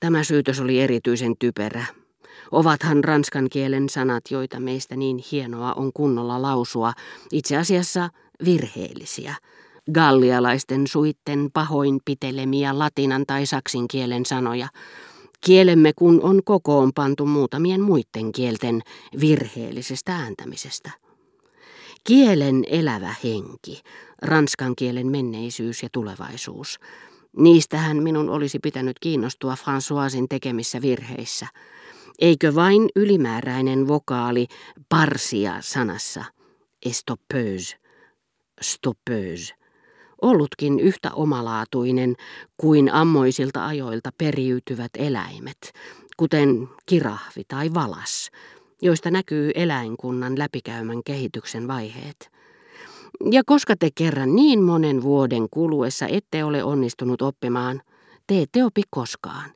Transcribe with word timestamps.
Tämä 0.00 0.24
syytös 0.24 0.60
oli 0.60 0.80
erityisen 0.80 1.34
typerä. 1.38 1.84
Ovathan 2.52 3.04
ranskan 3.04 3.48
kielen 3.50 3.88
sanat, 3.88 4.24
joita 4.30 4.60
meistä 4.60 4.96
niin 4.96 5.18
hienoa 5.32 5.72
on 5.72 5.92
kunnolla 5.94 6.42
lausua, 6.42 6.92
itse 7.32 7.56
asiassa 7.56 8.08
virheellisiä. 8.44 9.34
Gallialaisten 9.92 10.86
suitten 10.86 11.48
pahoinpitelemiä 11.52 12.78
latinan 12.78 13.24
tai 13.26 13.46
saksin 13.46 13.88
kielen 13.88 14.26
sanoja. 14.26 14.68
Kielemme 15.46 15.92
kun 15.92 16.22
on 16.22 16.40
kokoon 16.44 16.90
pantu 16.94 17.26
muutamien 17.26 17.80
muiden 17.80 18.32
kielten 18.32 18.82
virheellisestä 19.20 20.16
ääntämisestä. 20.16 20.90
Kielen 22.04 22.64
elävä 22.70 23.14
henki, 23.24 23.80
ranskan 24.22 24.76
kielen 24.76 25.06
menneisyys 25.06 25.82
ja 25.82 25.88
tulevaisuus. 25.92 26.78
Niistähän 27.36 28.02
minun 28.02 28.30
olisi 28.30 28.58
pitänyt 28.58 28.98
kiinnostua 28.98 29.54
Françoisin 29.54 30.26
tekemissä 30.28 30.82
virheissä. 30.82 31.46
Eikö 32.18 32.54
vain 32.54 32.88
ylimääräinen 32.96 33.88
vokaali 33.88 34.46
parsia 34.88 35.56
sanassa, 35.60 36.24
estoppeuse, 36.86 37.76
stoppeuse, 38.60 39.54
ollutkin 40.22 40.80
yhtä 40.80 41.10
omalaatuinen 41.12 42.16
kuin 42.56 42.92
ammoisilta 42.92 43.66
ajoilta 43.66 44.10
periytyvät 44.18 44.90
eläimet, 44.98 45.72
kuten 46.16 46.68
kirahvi 46.86 47.42
tai 47.48 47.74
valas, 47.74 48.30
joista 48.82 49.10
näkyy 49.10 49.50
eläinkunnan 49.54 50.38
läpikäymän 50.38 51.04
kehityksen 51.04 51.68
vaiheet. 51.68 52.35
Ja 53.30 53.42
koska 53.46 53.74
te 53.76 53.88
kerran 53.94 54.36
niin 54.36 54.62
monen 54.62 55.02
vuoden 55.02 55.46
kuluessa 55.50 56.06
ette 56.06 56.44
ole 56.44 56.64
onnistunut 56.64 57.22
oppimaan, 57.22 57.82
te 58.26 58.42
ette 58.42 58.64
opi 58.64 58.82
koskaan. 58.90 59.50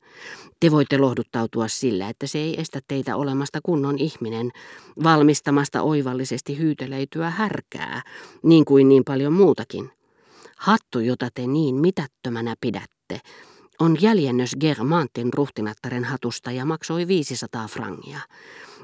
Te 0.60 0.70
voitte 0.70 0.98
lohduttautua 0.98 1.68
sillä, 1.68 2.08
että 2.08 2.26
se 2.26 2.38
ei 2.38 2.60
estä 2.60 2.80
teitä 2.88 3.16
olemasta 3.16 3.58
kunnon 3.62 3.98
ihminen, 3.98 4.50
valmistamasta 5.02 5.82
oivallisesti 5.82 6.58
hyyteleityä 6.58 7.30
härkää, 7.30 8.02
niin 8.42 8.64
kuin 8.64 8.88
niin 8.88 9.04
paljon 9.04 9.32
muutakin. 9.32 9.90
Hattu, 10.56 11.00
jota 11.00 11.28
te 11.34 11.46
niin 11.46 11.74
mitättömänä 11.74 12.54
pidätte, 12.60 13.20
on 13.80 13.96
jäljennös 14.00 14.56
Germantin 14.60 15.32
ruhtinattaren 15.34 16.04
hatusta 16.04 16.50
ja 16.52 16.64
maksoi 16.64 17.08
500 17.08 17.68
frangia. 17.68 18.20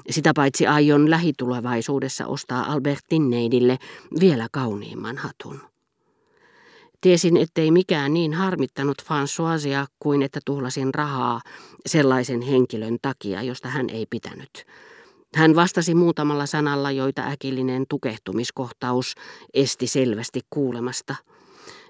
Sitä 0.09 0.31
paitsi 0.35 0.67
aion 0.67 1.09
lähitulevaisuudessa 1.09 2.27
ostaa 2.27 2.71
Albertinneidille 2.71 3.77
vielä 4.19 4.47
kauniimman 4.51 5.17
hatun. 5.17 5.61
Tiesin, 7.01 7.37
ettei 7.37 7.71
mikään 7.71 8.13
niin 8.13 8.33
harmittanut 8.33 9.01
Françoisia 9.01 9.87
kuin 9.99 10.21
että 10.21 10.39
tuhlasin 10.45 10.93
rahaa 10.93 11.41
sellaisen 11.85 12.41
henkilön 12.41 12.97
takia, 13.01 13.41
josta 13.43 13.69
hän 13.69 13.89
ei 13.89 14.05
pitänyt. 14.09 14.65
Hän 15.35 15.55
vastasi 15.55 15.95
muutamalla 15.95 16.45
sanalla, 16.45 16.91
joita 16.91 17.21
äkillinen 17.21 17.85
tukehtumiskohtaus 17.89 19.15
esti 19.53 19.87
selvästi 19.87 20.41
kuulemasta. 20.49 21.15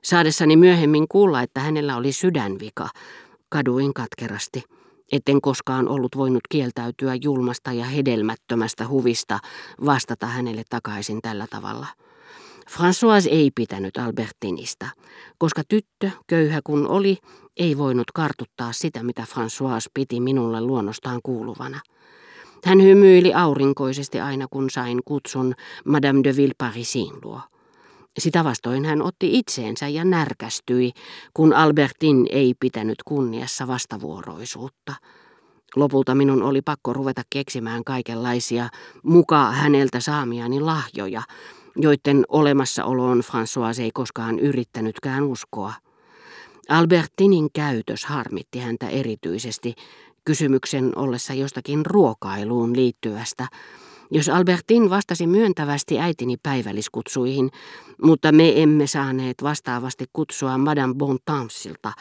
Saadessani 0.03 0.55
myöhemmin 0.55 1.07
kuulla, 1.07 1.41
että 1.41 1.59
hänellä 1.59 1.97
oli 1.97 2.11
sydänvika, 2.11 2.89
kaduin 3.49 3.93
katkerasti– 3.93 4.63
etten 5.11 5.41
koskaan 5.41 5.87
ollut 5.87 6.17
voinut 6.17 6.41
kieltäytyä 6.49 7.15
julmasta 7.15 7.73
ja 7.73 7.85
hedelmättömästä 7.85 8.87
huvista 8.87 9.39
vastata 9.85 10.27
hänelle 10.27 10.63
takaisin 10.69 11.21
tällä 11.21 11.47
tavalla. 11.49 11.87
François 12.69 13.27
ei 13.31 13.51
pitänyt 13.55 13.97
Albertinista, 13.97 14.89
koska 15.37 15.61
tyttö, 15.67 16.09
köyhä 16.27 16.59
kun 16.63 16.87
oli, 16.87 17.17
ei 17.57 17.77
voinut 17.77 18.11
kartuttaa 18.11 18.73
sitä, 18.73 19.03
mitä 19.03 19.21
François 19.21 19.91
piti 19.93 20.19
minulle 20.19 20.61
luonnostaan 20.61 21.19
kuuluvana. 21.23 21.79
Hän 22.65 22.83
hymyili 22.83 23.33
aurinkoisesti 23.33 24.19
aina, 24.19 24.47
kun 24.51 24.69
sain 24.69 24.99
kutsun 25.05 25.53
Madame 25.85 26.19
de 26.23 26.35
Villeparisin 26.35 27.13
luo. 27.23 27.41
Sitä 28.17 28.43
vastoin 28.43 28.85
hän 28.85 29.01
otti 29.01 29.37
itseensä 29.39 29.87
ja 29.87 30.05
närkästyi, 30.05 30.91
kun 31.33 31.53
Albertin 31.53 32.25
ei 32.29 32.53
pitänyt 32.59 33.03
kunniassa 33.05 33.67
vastavuoroisuutta. 33.67 34.93
Lopulta 35.75 36.15
minun 36.15 36.43
oli 36.43 36.61
pakko 36.61 36.93
ruveta 36.93 37.21
keksimään 37.29 37.83
kaikenlaisia 37.83 38.69
muka 39.03 39.51
häneltä 39.51 39.99
saamiani 39.99 40.59
lahjoja, 40.59 41.21
joiden 41.75 42.23
olemassaoloon 42.27 43.19
François 43.19 43.81
ei 43.81 43.91
koskaan 43.93 44.39
yrittänytkään 44.39 45.23
uskoa. 45.23 45.73
Albertinin 46.69 47.49
käytös 47.53 48.05
harmitti 48.05 48.59
häntä 48.59 48.89
erityisesti 48.89 49.75
kysymyksen 50.25 50.91
ollessa 50.95 51.33
jostakin 51.33 51.85
ruokailuun 51.85 52.75
liittyvästä, 52.75 53.47
jos 54.11 54.29
Albertin 54.29 54.89
vastasi 54.89 55.27
myöntävästi 55.27 55.99
äitini 55.99 56.37
päivälliskutsuihin, 56.43 57.49
mutta 58.03 58.31
me 58.31 58.61
emme 58.61 58.87
saaneet 58.87 59.43
vastaavasti 59.43 60.05
kutsua 60.13 60.57
Madame 60.57 60.93
Bontansilta, 60.93 61.91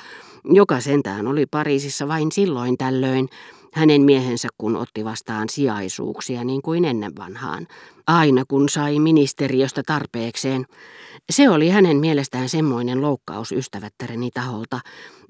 joka 0.45 0.81
sentään 0.81 1.27
oli 1.27 1.47
Pariisissa 1.47 2.09
vain 2.09 2.33
silloin 2.33 2.79
tällöin, 2.79 3.29
hänen 3.77 4.03
miehensä 4.03 4.49
kun 4.59 4.77
otti 4.77 5.05
vastaan 5.05 5.49
sijaisuuksia 5.49 6.45
niin 6.45 6.63
kuin 6.63 6.85
ennen 6.85 7.13
vanhaan, 7.19 7.67
aina 8.07 8.45
kun 8.49 8.69
sai 8.69 8.99
ministeriöstä 8.99 9.83
tarpeekseen. 9.87 10.65
Se 11.31 11.49
oli 11.51 11.69
hänen 11.69 11.97
mielestään 11.97 12.49
semmoinen 12.49 13.03
loukkaus 13.03 13.53
ystävättäreni 13.53 14.31
taholta, 14.31 14.81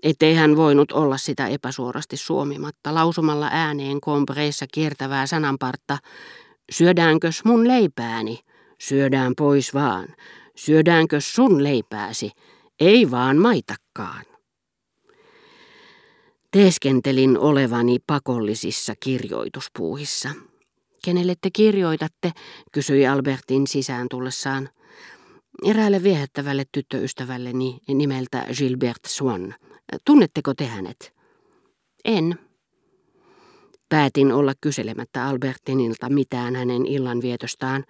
ettei 0.02 0.34
hän 0.34 0.56
voinut 0.56 0.92
olla 0.92 1.16
sitä 1.16 1.46
epäsuorasti 1.46 2.16
suomimatta 2.16 2.94
lausumalla 2.94 3.48
ääneen 3.52 4.00
kompreissa 4.00 4.66
kiertävää 4.72 5.26
sananpartta, 5.26 5.98
Syödäänkös 6.72 7.44
mun 7.44 7.68
leipääni? 7.68 8.38
Syödään 8.80 9.32
pois 9.36 9.74
vaan. 9.74 10.08
Syödäänkö 10.56 11.20
sun 11.20 11.64
leipääsi? 11.64 12.30
Ei 12.80 13.10
vaan 13.10 13.36
maitakkaan. 13.36 14.24
Teeskentelin 16.50 17.38
olevani 17.38 17.98
pakollisissa 18.06 18.94
kirjoituspuuhissa. 19.00 20.30
Kenelle 21.04 21.34
te 21.40 21.50
kirjoitatte, 21.50 22.32
kysyi 22.72 23.06
Albertin 23.06 23.66
sisään 23.66 24.06
tullessaan. 24.10 24.68
Eräälle 25.64 26.02
viehättävälle 26.02 26.64
tyttöystävälleni 26.72 27.78
nimeltä 27.88 28.46
Gilbert 28.58 29.04
Swan. 29.06 29.54
Tunnetteko 30.04 30.54
te 30.54 30.66
hänet? 30.66 31.12
En, 32.04 32.38
Päätin 33.88 34.32
olla 34.32 34.52
kyselemättä 34.60 35.26
Albertinilta 35.26 36.08
mitään 36.08 36.56
hänen 36.56 36.86
illanvietostaan. 36.86 37.84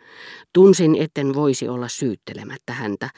Tunsin, 0.53 0.95
etten 0.95 1.35
voisi 1.35 1.69
olla 1.69 1.89
syyttelemättä 1.89 2.73
häntä, 2.73 3.11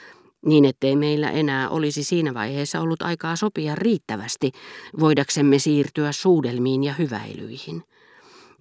niin 0.45 0.65
ettei 0.65 0.95
meillä 0.95 1.29
enää 1.31 1.69
olisi 1.69 2.03
siinä 2.03 2.33
vaiheessa 2.33 2.81
ollut 2.81 3.01
aikaa 3.01 3.35
sopia 3.35 3.75
riittävästi, 3.75 4.51
voidaksemme 4.99 5.59
siirtyä 5.59 6.11
suudelmiin 6.11 6.83
ja 6.83 6.93
hyväilyihin. 6.93 7.83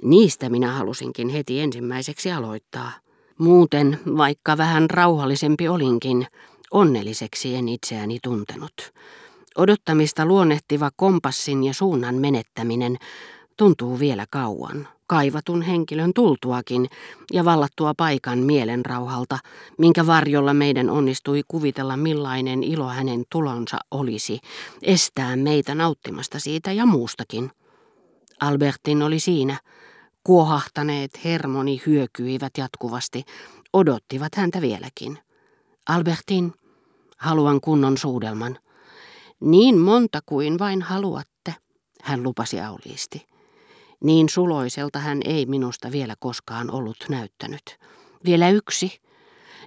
Niistä 0.02 0.48
minä 0.48 0.72
halusinkin 0.72 1.28
heti 1.28 1.60
ensimmäiseksi 1.60 2.32
aloittaa. 2.32 2.92
Muuten, 3.38 3.98
vaikka 4.16 4.56
vähän 4.56 4.90
rauhallisempi 4.90 5.68
olinkin, 5.68 6.26
onnelliseksi 6.70 7.54
en 7.54 7.68
itseäni 7.68 8.18
tuntenut. 8.22 8.92
Odottamista 9.56 10.26
luonnehtiva 10.26 10.90
kompassin 10.96 11.64
ja 11.64 11.74
suunnan 11.74 12.14
menettäminen 12.14 12.96
tuntuu 13.58 13.98
vielä 13.98 14.26
kauan, 14.30 14.88
kaivatun 15.06 15.62
henkilön 15.62 16.14
tultuakin 16.14 16.88
ja 17.32 17.44
vallattua 17.44 17.92
paikan 17.96 18.38
mielenrauhalta, 18.38 19.38
minkä 19.78 20.06
varjolla 20.06 20.54
meidän 20.54 20.90
onnistui 20.90 21.42
kuvitella 21.48 21.96
millainen 21.96 22.62
ilo 22.62 22.88
hänen 22.88 23.24
tulonsa 23.32 23.78
olisi, 23.90 24.40
estää 24.82 25.36
meitä 25.36 25.74
nauttimasta 25.74 26.38
siitä 26.38 26.72
ja 26.72 26.86
muustakin. 26.86 27.50
Albertin 28.40 29.02
oli 29.02 29.20
siinä. 29.20 29.60
Kuohahtaneet 30.24 31.24
hermoni 31.24 31.82
hyökyivät 31.86 32.52
jatkuvasti, 32.58 33.22
odottivat 33.72 34.34
häntä 34.34 34.60
vieläkin. 34.60 35.18
Albertin, 35.88 36.52
haluan 37.16 37.60
kunnon 37.60 37.98
suudelman. 37.98 38.58
Niin 39.40 39.78
monta 39.78 40.20
kuin 40.26 40.58
vain 40.58 40.82
haluatte, 40.82 41.54
hän 42.02 42.22
lupasi 42.22 42.60
auliisti. 42.60 43.27
Niin 44.04 44.28
suloiselta 44.28 44.98
hän 44.98 45.20
ei 45.24 45.46
minusta 45.46 45.92
vielä 45.92 46.14
koskaan 46.18 46.70
ollut 46.70 46.96
näyttänyt. 47.08 47.78
Vielä 48.24 48.50
yksi. 48.50 49.00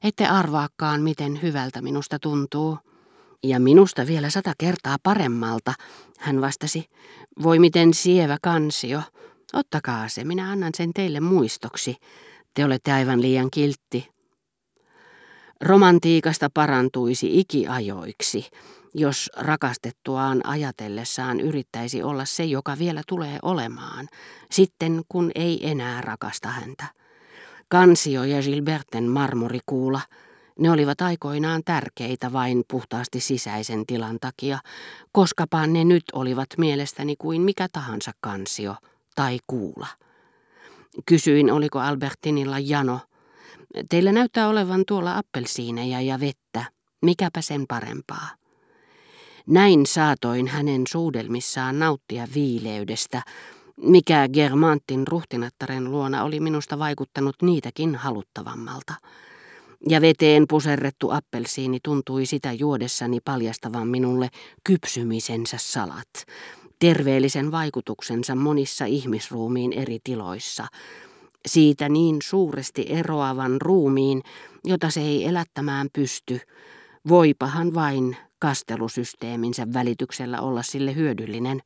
Ette 0.04 0.25
arvaakaan, 0.25 1.01
miten 1.01 1.42
hyvältä 1.42 1.81
minusta 1.81 2.19
tuntuu. 2.19 2.78
Ja 3.44 3.60
minusta 3.60 4.07
vielä 4.07 4.30
sata 4.30 4.54
kertaa 4.57 4.98
paremmalta, 5.04 5.74
hän 6.19 6.42
vastasi. 6.42 6.86
Voi 7.44 7.60
miten 7.60 7.94
sievä 7.94 8.38
kansio. 8.42 9.01
Ottakaa 9.54 10.07
se, 10.07 10.24
minä 10.24 10.51
annan 10.51 10.72
sen 10.78 10.94
teille 10.94 11.19
muistoksi. 11.19 11.95
Te 12.54 12.66
olette 12.66 12.92
aivan 12.92 13.22
liian 13.22 13.51
kiltti. 13.51 14.12
Romantiikasta 15.62 16.50
parantuisi 16.54 17.39
ikiajoiksi, 17.39 18.50
jos 18.94 19.30
rakastettuaan 19.38 20.46
ajatellessaan 20.46 21.40
yrittäisi 21.40 22.04
olla 22.04 22.26
se, 22.26 22.44
joka 22.44 22.76
vielä 22.80 23.02
tulee 23.08 23.40
olemaan, 23.42 24.08
sitten 24.52 25.02
kun 25.10 25.32
ei 25.36 25.70
enää 25.70 26.02
rakasta 26.02 26.50
häntä. 26.50 26.86
Kansio 27.70 28.24
ja 28.24 28.42
Gilberten 28.42 29.04
marmorikuula, 29.04 30.02
ne 30.60 30.72
olivat 30.72 31.02
aikoinaan 31.02 31.62
tärkeitä 31.66 32.34
vain 32.34 32.64
puhtaasti 32.68 33.20
sisäisen 33.20 33.86
tilan 33.86 34.18
takia, 34.22 34.60
koskapa 35.12 35.68
ne 35.68 35.84
nyt 35.84 36.04
olivat 36.14 36.50
mielestäni 36.58 37.16
kuin 37.16 37.42
mikä 37.42 37.68
tahansa 37.72 38.12
kansio 38.22 38.76
tai 39.16 39.40
kuula. 39.48 39.88
Kysyin, 41.06 41.52
oliko 41.52 41.80
Albertinilla 41.80 42.60
jano. 42.60 43.00
Teillä 43.90 44.12
näyttää 44.12 44.48
olevan 44.48 44.84
tuolla 44.88 45.18
appelsiineja 45.18 46.02
ja 46.02 46.20
vettä. 46.20 46.66
Mikäpä 47.02 47.42
sen 47.42 47.66
parempaa. 47.68 48.41
Näin 49.51 49.86
saatoin 49.86 50.48
hänen 50.48 50.83
suudelmissaan 50.88 51.80
nauttia 51.80 52.27
viileydestä, 52.36 53.21
mikä 53.77 54.30
Germantin 54.33 55.07
ruhtinattaren 55.07 55.92
luona 55.92 56.24
oli 56.24 56.39
minusta 56.39 56.80
vaikuttanut 56.80 57.36
niitäkin 57.42 57.95
haluttavammalta. 57.95 58.94
Ja 59.89 60.01
veteen 60.01 60.45
puserrettu 60.50 61.09
appelsiini 61.12 61.80
tuntui 61.83 62.25
sitä 62.25 62.53
juodessani 62.53 63.19
paljastavan 63.25 63.88
minulle 63.88 64.30
kypsymisensä 64.63 65.57
salat, 65.59 66.25
terveellisen 66.80 67.51
vaikutuksensa 67.51 68.36
monissa 68.36 68.86
ihmisruumiin 68.86 69.74
eri 69.74 70.00
tiloissa, 70.04 70.68
siitä 71.45 71.89
niin 71.89 72.18
suuresti 72.24 72.86
eroavan 72.89 73.62
ruumiin, 73.62 74.21
jota 74.65 74.89
se 74.89 75.01
ei 75.01 75.25
elättämään 75.25 75.88
pysty, 75.94 76.39
voipahan 77.07 77.74
vain 77.74 78.18
kastelusysteeminsä 78.42 79.68
välityksellä 79.74 80.42
olla 80.42 80.64
sille 80.64 80.96
hyödyllinen. 80.96 81.62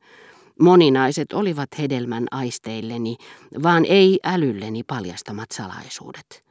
Moninaiset 0.60 1.32
olivat 1.32 1.68
hedelmän 1.78 2.26
aisteilleni, 2.30 3.16
vaan 3.62 3.84
ei 3.84 4.20
älylleni 4.24 4.82
paljastamat 4.82 5.50
salaisuudet. 5.52 6.44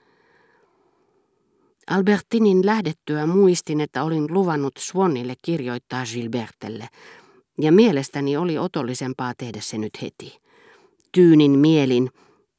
Albertinin 1.89 2.65
lähdettyä 2.65 3.25
muistin, 3.25 3.81
että 3.81 4.03
olin 4.03 4.33
luvannut 4.33 4.73
Swanille 4.79 5.33
kirjoittaa 5.41 6.03
Gilbertelle, 6.13 6.87
ja 7.61 7.71
mielestäni 7.71 8.37
oli 8.37 8.57
otollisempaa 8.57 9.33
tehdä 9.37 9.61
se 9.61 9.77
nyt 9.77 10.01
heti. 10.01 10.37
Tyynin 11.11 11.59
mielin, 11.59 12.09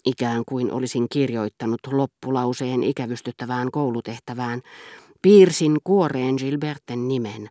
ikään 0.05 0.45
kuin 0.45 0.73
olisin 0.73 1.07
kirjoittanut 1.09 1.81
loppulauseen 1.93 2.83
ikävystyttävään 2.83 3.71
koulutehtävään, 3.71 4.63
piirsin 5.23 5.77
kuoreen 5.85 6.35
Gilberten 6.39 7.09
nimen, 7.09 7.49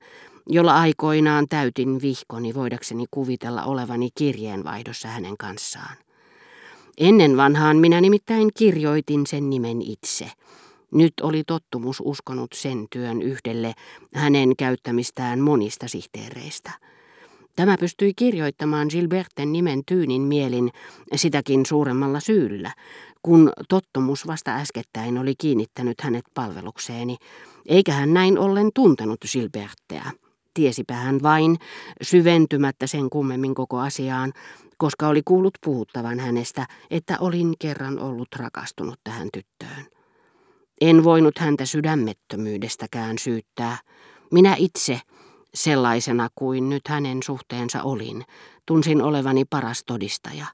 jolla 0.47 0.75
aikoinaan 0.75 1.47
täytin 1.49 2.01
vihkoni 2.01 2.53
voidakseni 2.53 3.05
kuvitella 3.11 3.63
olevani 3.63 4.09
kirjeenvaihdossa 4.15 5.07
hänen 5.07 5.37
kanssaan. 5.37 5.97
Ennen 6.97 7.37
vanhaan 7.37 7.77
minä 7.77 8.01
nimittäin 8.01 8.49
kirjoitin 8.57 9.27
sen 9.27 9.49
nimen 9.49 9.81
itse. 9.81 10.31
Nyt 10.91 11.13
oli 11.21 11.43
tottumus 11.47 12.01
uskonut 12.05 12.53
sen 12.53 12.87
työn 12.89 13.21
yhdelle 13.21 13.73
hänen 14.13 14.55
käyttämistään 14.55 15.39
monista 15.39 15.87
sihteereistä. 15.87 16.71
Tämä 17.55 17.77
pystyi 17.79 18.13
kirjoittamaan 18.15 18.87
Gilberten 18.91 19.51
nimen 19.51 19.81
tyynin 19.85 20.21
mielin 20.21 20.71
sitäkin 21.15 21.65
suuremmalla 21.65 22.19
syyllä, 22.19 22.71
kun 23.23 23.51
tottumus 23.69 24.27
vasta 24.27 24.55
äskettäin 24.55 25.17
oli 25.17 25.35
kiinnittänyt 25.37 26.01
hänet 26.01 26.25
palvelukseeni, 26.33 27.17
eikä 27.65 27.93
hän 27.93 28.13
näin 28.13 28.37
ollen 28.39 28.69
tuntenut 28.75 29.19
Gilbertteä. 29.31 30.11
Tiesipä 30.53 30.93
hän 30.93 31.21
vain, 31.23 31.57
syventymättä 32.01 32.87
sen 32.87 33.09
kummemmin 33.09 33.55
koko 33.55 33.79
asiaan, 33.79 34.33
koska 34.77 35.07
oli 35.07 35.21
kuullut 35.25 35.57
puhuttavan 35.65 36.19
hänestä, 36.19 36.67
että 36.89 37.17
olin 37.19 37.53
kerran 37.59 37.99
ollut 37.99 38.27
rakastunut 38.35 38.99
tähän 39.03 39.29
tyttöön. 39.33 39.85
En 40.81 41.03
voinut 41.03 41.39
häntä 41.39 41.65
sydämettömyydestäkään 41.65 43.17
syyttää. 43.17 43.77
Minä 44.31 44.55
itse, 44.57 45.01
sellaisena 45.55 46.29
kuin 46.35 46.69
nyt 46.69 46.87
hänen 46.87 47.23
suhteensa 47.23 47.83
olin, 47.83 48.25
tunsin 48.65 49.01
olevani 49.01 49.45
paras 49.45 49.83
todistaja. 49.85 50.45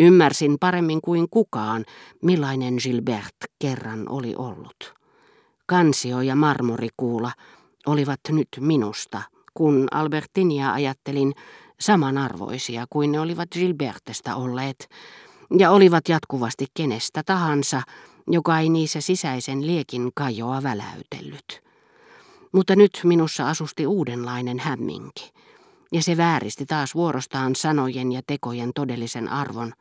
Ymmärsin 0.00 0.56
paremmin 0.60 1.00
kuin 1.00 1.26
kukaan, 1.30 1.84
millainen 2.22 2.74
Gilbert 2.82 3.36
kerran 3.58 4.08
oli 4.08 4.34
ollut. 4.36 4.94
Kansio 5.66 6.20
ja 6.20 6.36
marmorikuula 6.36 7.32
olivat 7.86 8.20
nyt 8.28 8.48
minusta, 8.60 9.22
kun 9.54 9.88
Albertinia 9.90 10.72
ajattelin 10.72 11.34
samanarvoisia 11.80 12.86
kuin 12.90 13.12
ne 13.12 13.20
olivat 13.20 13.48
Gilbertestä 13.52 14.36
olleet, 14.36 14.88
ja 15.58 15.70
olivat 15.70 16.08
jatkuvasti 16.08 16.66
kenestä 16.74 17.22
tahansa, 17.26 17.82
joka 18.26 18.58
ei 18.58 18.68
niissä 18.68 19.00
sisäisen 19.00 19.66
liekin 19.66 20.10
kajoa 20.14 20.62
väläytellyt. 20.62 21.63
Mutta 22.54 22.76
nyt 22.76 23.00
minussa 23.04 23.48
asusti 23.48 23.86
uudenlainen 23.86 24.58
hämminki, 24.58 25.32
ja 25.92 26.02
se 26.02 26.16
vääristi 26.16 26.66
taas 26.66 26.94
vuorostaan 26.94 27.56
sanojen 27.56 28.12
ja 28.12 28.22
tekojen 28.26 28.70
todellisen 28.74 29.28
arvon. 29.28 29.72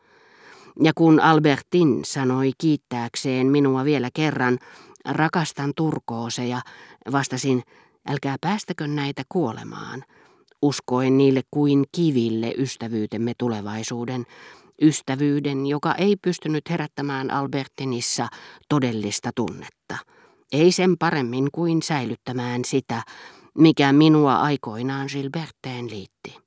Ja 0.84 0.92
kun 0.96 1.20
Albertin 1.20 2.06
sanoi 2.06 2.52
kiittääkseen 2.58 3.48
minua 3.48 3.86
vielä 3.86 4.10
kerran, 4.14 4.60
rakastan 5.06 5.74
turkooseja, 5.76 6.62
vastasin, 7.12 7.64
älkää 8.08 8.36
päästäkö 8.42 8.88
näitä 8.88 9.24
kuolemaan. 9.30 10.04
Uskoen 10.62 11.18
niille 11.18 11.42
kuin 11.52 11.84
kiville 11.92 12.54
ystävyytemme 12.58 13.34
tulevaisuuden, 13.38 14.26
ystävyyden, 14.82 15.66
joka 15.66 15.96
ei 15.96 16.16
pystynyt 16.16 16.70
herättämään 16.70 17.32
Albertinissa 17.32 18.28
todellista 18.70 19.30
tunnetta. 19.36 19.98
Ei 20.54 20.72
sen 20.72 20.98
paremmin 20.98 21.52
kuin 21.52 21.82
säilyttämään 21.82 22.66
sitä, 22.66 23.04
mikä 23.58 23.94
minua 23.94 24.36
aikoinaan 24.36 25.10
Gilberteen 25.12 25.90
liitti. 25.90 26.43